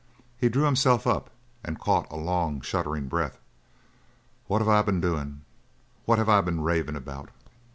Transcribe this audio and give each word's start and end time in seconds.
He 0.35 0.49
drew 0.49 0.63
himself 0.63 1.05
up 1.05 1.29
and 1.63 1.79
caught 1.79 2.11
a 2.11 2.15
long, 2.15 2.61
shuddering 2.61 3.05
breath. 3.07 3.37
"What 4.47 4.57
have 4.57 4.67
I 4.67 4.81
been 4.81 4.99
doin'? 4.99 5.41
What 6.05 6.17
have 6.17 6.27
I 6.27 6.41
been 6.41 6.61
ravin' 6.63 6.95
about?" 6.95 7.29